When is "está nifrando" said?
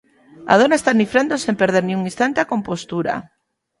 0.79-1.35